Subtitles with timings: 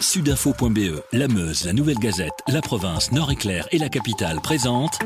[0.00, 5.00] Sudinfo.be, La Meuse, La Nouvelle Gazette, La Province, Nord-Éclair et La Capitale présentent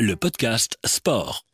[0.00, 1.44] le podcast Sport.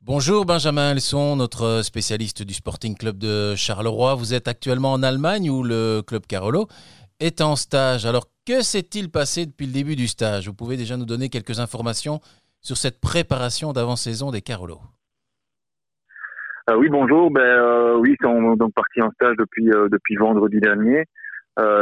[0.00, 4.14] Bonjour Benjamin Elson, notre spécialiste du Sporting Club de Charleroi.
[4.14, 6.68] Vous êtes actuellement en Allemagne où le club Carolo
[7.20, 8.06] est en stage.
[8.06, 10.48] Alors que s'est-il passé depuis le début du stage?
[10.48, 12.20] Vous pouvez déjà nous donner quelques informations
[12.62, 14.80] sur cette préparation d'avant-saison des Carolo
[16.70, 17.30] euh, oui, bonjour.
[17.30, 21.04] Ben, euh, oui, ils sont donc partis en stage depuis euh, depuis vendredi dernier.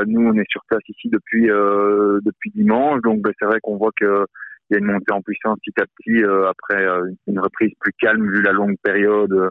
[0.07, 3.93] Nous, on est sur place ici depuis depuis dimanche, donc ben, c'est vrai qu'on voit
[3.97, 4.27] que
[4.71, 6.87] il y a une montée en puissance petit à petit après
[7.27, 9.51] une reprise plus calme vu la longue période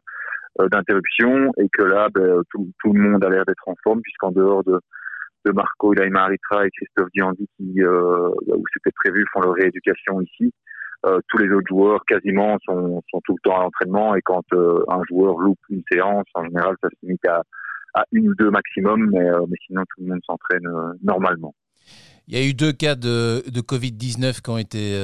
[0.59, 1.51] d'interruption.
[1.57, 4.63] Et que là, ben, tout, tout le monde a l'air d'être en forme puisqu'en dehors
[4.63, 4.79] de
[5.53, 10.53] Marco Ilaima Aritra et Christophe Diandi qui, où c'était prévu, font leur rééducation ici.
[11.05, 14.15] Euh, tous les autres joueurs quasiment sont, sont tout le temps à l'entraînement.
[14.15, 17.43] Et quand euh, un joueur loupe une séance, en général, ça se limite à,
[17.93, 20.67] à une ou deux maximum, mais, euh, mais sinon tout le monde s'entraîne
[21.03, 21.53] normalement.
[22.27, 24.99] Il y a eu deux cas de, de Covid-19 qui ont été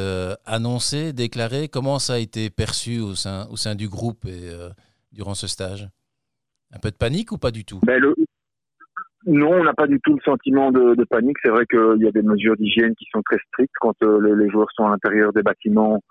[0.45, 1.69] annoncés, déclarés.
[1.69, 4.51] Comment ça a été perçu au sein, au sein du groupe et,
[5.13, 5.87] durant ce stage?
[6.73, 7.79] Un peu de panique ou pas du tout?
[7.85, 8.13] Ben, le,
[9.25, 11.37] non, on n'a pas du tout le sentiment de, de panique.
[11.43, 14.49] C'est vrai qu'il y a des mesures d'hygiène qui sont très strictes quand euh, les,
[14.49, 16.01] joueurs sont à l'intérieur des bâtiments.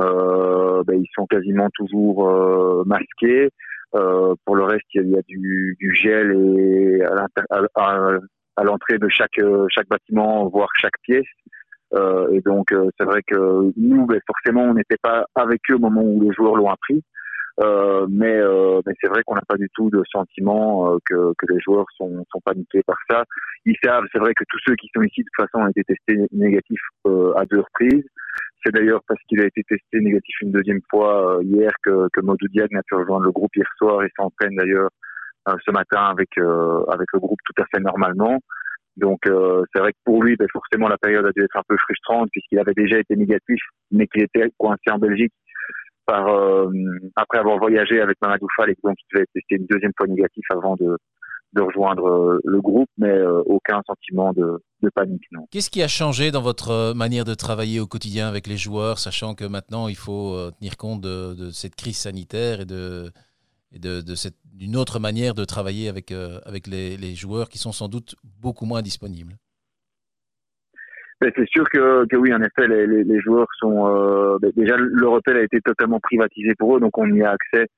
[0.00, 3.50] Euh, ben, ils sont quasiment toujours euh, masqués.
[3.94, 5.76] Euh, pour le reste, il y a, du,
[6.10, 7.00] et
[8.56, 11.24] à l'entrée de chaque chaque bâtiment, voire chaque pièce.
[11.94, 16.02] et donc, c'est vrai que nous, ben, forcément, on n'était pas avec eux au moment
[16.02, 17.02] où les joueurs l'ont appris.
[17.60, 21.60] Euh, mais, euh, c'est vrai qu'on n'a pas du tout de sentiment euh, que, les
[21.60, 23.24] joueurs sont, paniqués par ça.
[23.64, 25.84] Ils savent, c'est vrai que tous ceux qui sont ici de toute façon ont été
[25.84, 28.04] testés négatifs à deux reprises.
[28.64, 32.48] C'est d'ailleurs parce qu'il a été testé négatif une deuxième fois hier que, que Modou
[32.48, 34.88] Diag n'a pu rejoindre le groupe hier soir et s'entraîne d'ailleurs
[35.46, 38.38] ce matin avec avec le groupe tout à fait normalement.
[38.96, 41.76] Donc c'est vrai que pour lui, ben, forcément la période a dû être un peu
[41.78, 45.32] frustrante puisqu'il avait déjà été négatif, mais qu'il était coincé en Belgique
[46.06, 46.70] par euh,
[47.16, 50.44] après avoir voyagé avec Mamadou Fall et donc il devait tester une deuxième fois négatif
[50.50, 50.96] avant de,
[51.52, 55.24] de rejoindre euh, le groupe, mais euh, aucun sentiment de, de panique.
[55.50, 59.34] Qu'est-ce qui a changé dans votre manière de travailler au quotidien avec les joueurs, sachant
[59.34, 63.10] que maintenant il faut tenir compte de, de cette crise sanitaire et de,
[63.74, 68.66] et d'une autre manière de travailler avec, avec les, joueurs qui sont sans doute beaucoup
[68.66, 69.34] moins disponibles
[71.20, 75.36] ben, c'est sûr que, oui, en effet, les, joueurs sont euh, ben, déjà leur hôtel
[75.36, 77.68] a été totalement privatisé pour eux, donc on y a accès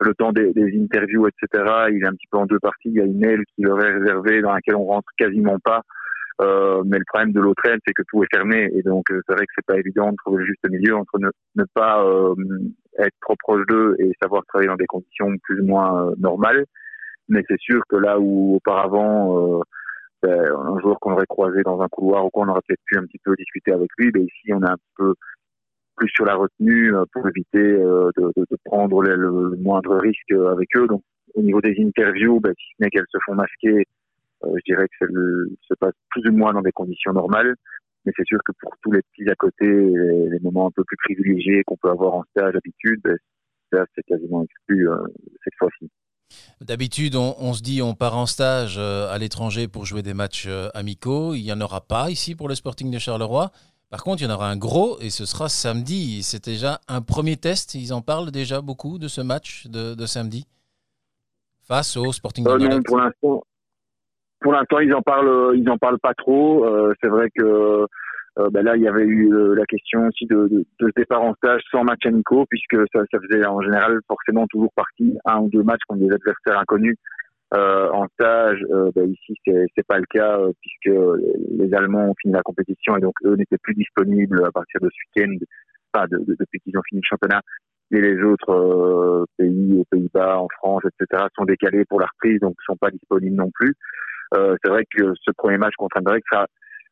[0.00, 1.64] le temps des, interviews, etc.
[1.90, 2.88] Il est un petit peu en deux parties.
[2.88, 5.82] Il y a une aile qui leur est réservée dans laquelle on rentre quasiment pas.
[6.40, 9.20] Euh, mais le problème de l'autre aile, c'est que tout est fermé, et donc euh,
[9.26, 12.34] c'est vrai que c'est pas évident de trouver le juste milieu entre ne, pas euh,
[13.06, 16.64] être trop proche d'eux et savoir travailler dans des conditions plus ou moins euh, normales.
[17.28, 19.60] Mais c'est sûr que là où auparavant
[20.22, 23.04] ben, un joueur qu'on aurait croisé dans un couloir ou qu'on aurait peut-être pu un
[23.04, 25.14] petit peu discuter avec lui, ben ici on est un peu
[26.00, 28.32] plus sur la retenue euh, pour éviter euh, de,
[28.64, 30.86] prendre le, moindre risque avec eux.
[30.86, 31.02] Donc
[31.34, 33.84] au niveau des interviews, ben, si ce n'est qu'elles se font masquer,
[34.44, 35.06] euh, je dirais que ça
[35.68, 37.54] se passe plus ou moins dans des conditions normales.
[38.04, 40.84] Mais c'est sûr que pour tous les petits à côté, les, les moments un peu
[40.84, 43.02] plus privilégiés qu'on peut avoir en stage d'habitude,
[43.72, 44.88] ça c'est quasiment exclu
[45.44, 45.90] cette fois-ci.
[46.60, 50.44] D'habitude, on, se dit on part en stage euh, à l'étranger pour jouer des matchs
[50.46, 51.34] euh, amicaux.
[51.34, 53.50] Il n'y en aura pas ici pour le Sporting de Charleroi.
[53.88, 56.22] Par contre, il y en aura un gros et ce sera samedi.
[56.22, 57.74] C'est déjà un premier test.
[57.74, 60.46] Ils en parlent déjà beaucoup de ce match de, samedi
[61.62, 63.42] face au Sporting de euh, pour l'instant,
[64.40, 66.66] pour l'instant, ils en parlent, ils en parlent pas trop.
[67.00, 67.86] c'est vrai que
[68.38, 70.92] euh, ben là, il y avait eu euh, la question aussi de, de, de, ce
[70.96, 75.16] départ en stage sans match amicaux, puisque ça, ça, faisait en général forcément toujours partie
[75.24, 76.96] un ou deux matchs contre des adversaires inconnus.
[77.52, 80.96] Euh, en stage, euh, ben ici c'est pas le cas puisque
[81.58, 84.88] les Allemands ont fini la compétition et donc eux n'étaient plus disponibles à partir de
[84.88, 85.34] ce week-end,
[85.92, 87.42] enfin de, depuis qu'ils ont fini le championnat.
[87.90, 92.54] Et les autres pays, aux Pays-Bas, en France, etc., sont décalés pour la reprise, donc
[92.64, 93.74] sont pas disponibles non plus.
[94.32, 96.46] C'est vrai que ce premier match contre Anderlecht, ça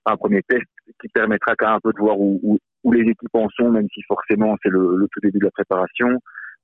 [0.07, 0.65] un premier test
[1.01, 3.71] qui permettra quand même un peu de voir où, où, où les équipes en sont,
[3.71, 6.09] même si forcément c'est le, le, tout début de la préparation,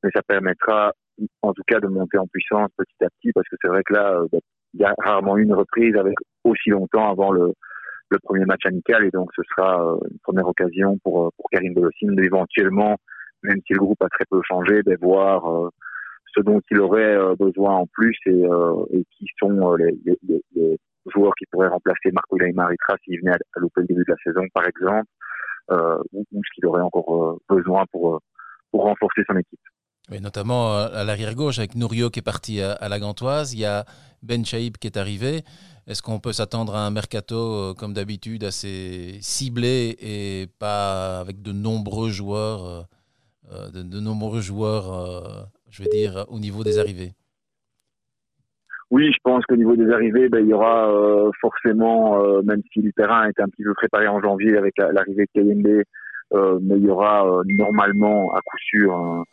[0.03, 0.93] mais ça permettra
[1.43, 3.95] en tout cas de monter en puissance petit à petit, parce que c'est vrai que
[3.95, 4.39] là, euh, bah,
[4.75, 7.53] il y a rarement une reprise avec aussi longtemps avant le,
[8.11, 11.49] le premier match amical, et donc ce sera euh, une première occasion pour, euh, pour
[11.51, 12.97] Karim Belossine d'éventuellement,
[13.43, 15.71] même si le groupe a très peu changé, de voir
[16.35, 18.43] ce dont il aurait besoin en plus et,
[18.91, 20.79] et qui sont les, les, les
[21.13, 24.17] joueur qui pourrait remplacer Marco Ilaima Ritra s'il venait à, à louper début de la
[24.25, 25.09] saison, par exemple,
[25.71, 28.19] euh, ou, ce qu'il aurait encore euh, besoin pour, euh,
[28.71, 29.61] pour renforcer son équipe.
[30.11, 33.55] Oui, notamment euh, à l'arrière gauche avec Nourio qui est parti à, la Gantoise.
[33.55, 33.85] Il y a
[34.23, 35.43] Ben Chaib qui est arrivé.
[35.87, 41.53] Est-ce qu'on peut s'attendre à un mercato, comme d'habitude, assez ciblé et pas avec de
[41.53, 42.87] nombreux joueurs,
[43.53, 47.13] de, nombreux joueurs, je vais dire, au niveau des arrivées.
[48.91, 52.63] Oui, je pense qu'au niveau des arrivées, ben, il y aura euh, forcément, euh, même
[52.73, 55.83] si le terrain est un petit peu préparé en janvier avec l'arrivée de Kayembe,
[56.33, 59.25] euh, mais il y aura normalement à coup sûr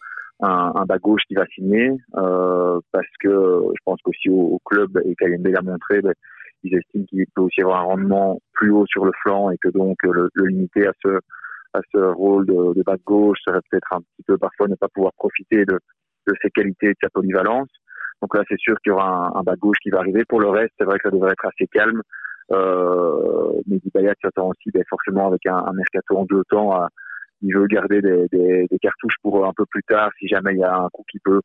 [0.41, 5.45] un, bas gauche qui va signer, parce que je pense qu'aussi au, club, et Kayembe
[5.45, 6.13] l'a montré, ben,
[6.63, 9.69] ils estiment qu'il peut aussi avoir un rendement plus haut sur le flanc et que
[9.69, 11.19] donc le, limiter à ce
[11.73, 14.89] à ce rôle de, de bas gauche serait peut-être un petit peu parfois ne pas
[14.89, 15.79] pouvoir profiter de,
[16.27, 17.69] de ses qualités et de sa polyvalence.
[18.21, 20.23] Donc là, c'est sûr qu'il y aura un, un, bas gauche qui va arriver.
[20.27, 22.01] Pour le reste, c'est vrai que ça devrait être assez calme.
[22.51, 26.71] Euh, Mehdi Bayat s'attend aussi ben, forcément avec un, un, mercato en deux temps.
[26.73, 26.89] À,
[27.41, 30.59] il veut garder des, des, des, cartouches pour un peu plus tard si jamais il
[30.59, 31.41] y a un coup qui peut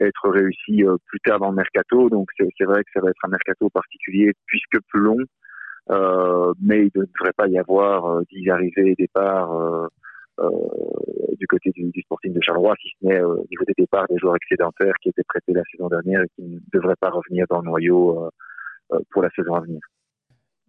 [0.00, 2.10] être réussi euh, plus tard dans le mercato.
[2.10, 5.18] Donc c'est vrai que ça va être un mercato particulier puisque plus long.
[5.90, 9.88] Euh, mais il ne devrait pas y avoir euh, dix arrivées et départs euh, euh,
[11.40, 14.36] du côté du, Sporting de Charleroi, si ce n'est au niveau des départs des joueurs
[14.36, 17.64] excédentaires qui étaient prêtés la saison dernière et qui ne devraient pas revenir dans le
[17.64, 18.30] noyau euh,
[18.92, 19.80] euh, pour la saison à venir.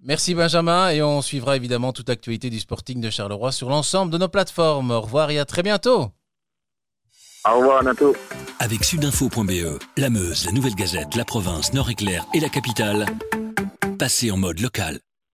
[0.03, 4.18] Merci Benjamin et on suivra évidemment toute l'actualité du Sporting de Charleroi sur l'ensemble de
[4.18, 4.91] nos plateformes.
[4.91, 6.07] Au revoir et à très bientôt.
[7.47, 8.15] Au revoir, à bientôt.
[8.59, 13.06] Avec sudinfo.be, la Meuse, la Nouvelle Gazette, la province, Nord-Éclair et la capitale,
[13.97, 15.00] passez en mode local.